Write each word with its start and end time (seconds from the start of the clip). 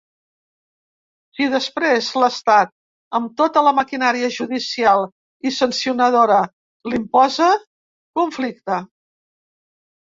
Si 1.39 1.49
després 1.55 2.07
l’estat, 2.23 2.73
amb 3.19 3.35
tota 3.43 3.63
la 3.69 3.75
maquinària 3.81 4.33
judicial 4.39 5.07
i 5.51 5.55
sancionadora 5.61 6.43
l’imposa, 6.91 7.53
conflicte. 8.23 8.85